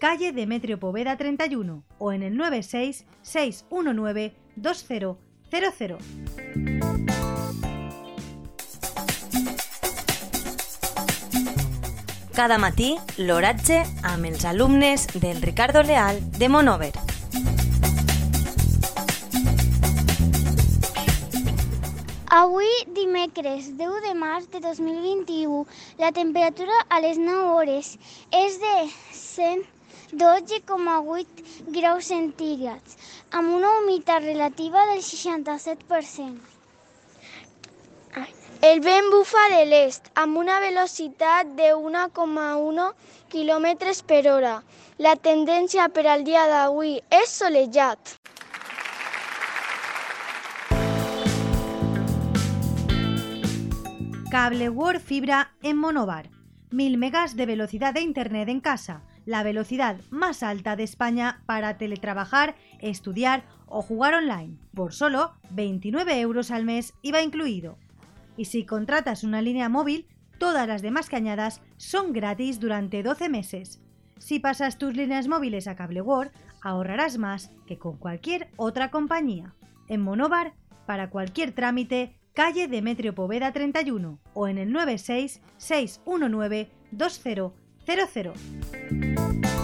calle 0.00 0.32
Demetrio 0.32 0.80
Poveda 0.80 1.16
31 1.16 1.84
o 1.98 2.12
en 2.12 2.22
el 2.22 2.36
96 2.36 3.04
619 3.22 4.32
2000. 4.56 5.16
Cada 12.34 12.56
matí, 12.56 12.96
l'oratge 13.18 13.82
amb 14.02 14.24
els 14.24 14.46
alumnes 14.48 15.06
del 15.20 15.42
Ricardo 15.42 15.82
Leal 15.82 16.22
de 16.38 16.48
Monover. 16.48 16.94
Avui, 22.30 22.70
dimecres 22.94 23.76
10 23.76 24.00
de 24.06 24.14
març 24.14 24.48
de 24.48 24.60
2021, 24.60 25.66
la 25.98 26.12
temperatura 26.12 26.72
a 26.88 27.00
les 27.04 27.18
9 27.18 27.52
hores 27.52 27.98
és 28.30 28.56
de 28.62 28.74
112,8 30.12 31.70
graus 31.72 32.06
centígrads, 32.10 32.96
amb 33.30 33.54
una 33.54 33.70
humitat 33.78 34.22
relativa 34.22 34.86
del 34.86 35.02
67%. 35.02 36.38
El 38.60 38.82
vent 38.84 39.06
bufa 39.08 39.42
de 39.54 39.62
l'est 39.64 40.10
amb 40.20 40.36
una 40.36 40.58
velocitat 40.60 41.54
de 41.56 41.70
1,1 41.72 42.88
km 43.32 43.68
per 44.06 44.26
hora. 44.28 44.56
La 44.98 45.14
tendència 45.16 45.88
per 45.88 46.04
al 46.06 46.26
dia 46.26 46.42
d'avui 46.50 46.98
és 47.08 47.32
solejat. 47.40 48.18
Cable 54.30 54.68
World 54.68 55.00
Fibra 55.00 55.54
en 55.62 55.78
Monobar. 55.78 56.28
1000 56.70 56.98
megas 56.98 57.36
de 57.36 57.46
velocidad 57.46 57.94
de 57.94 58.02
Internet 58.02 58.48
en 58.48 58.60
casa, 58.60 59.02
la 59.26 59.42
velocidad 59.42 59.96
más 60.10 60.42
alta 60.42 60.76
de 60.76 60.82
España 60.82 61.42
para 61.46 61.78
teletrabajar, 61.78 62.54
estudiar 62.80 63.44
o 63.66 63.82
jugar 63.82 64.14
online, 64.14 64.56
por 64.74 64.92
solo 64.92 65.34
29 65.50 66.20
euros 66.20 66.50
al 66.50 66.64
mes 66.64 66.94
IVA 67.02 67.22
incluido. 67.22 67.78
Y 68.36 68.46
si 68.46 68.64
contratas 68.64 69.24
una 69.24 69.42
línea 69.42 69.68
móvil, 69.68 70.06
todas 70.38 70.66
las 70.66 70.82
demás 70.82 71.08
cañadas 71.08 71.60
son 71.76 72.12
gratis 72.12 72.60
durante 72.60 73.02
12 73.02 73.28
meses. 73.28 73.80
Si 74.18 74.38
pasas 74.38 74.78
tus 74.78 74.96
líneas 74.96 75.28
móviles 75.28 75.66
a 75.66 75.76
Cable 75.76 76.02
World, 76.02 76.32
ahorrarás 76.62 77.18
más 77.18 77.50
que 77.66 77.78
con 77.78 77.96
cualquier 77.96 78.48
otra 78.56 78.90
compañía. 78.90 79.54
En 79.88 80.02
Monobar, 80.02 80.54
para 80.86 81.10
cualquier 81.10 81.52
trámite, 81.52 82.16
calle 82.34 82.68
Demetrio 82.68 83.14
Poveda 83.14 83.52
31 83.52 84.18
o 84.34 84.48
en 84.48 84.58
el 84.58 84.72
96 84.72 85.40
619 85.56 86.70
2000. 87.86 89.59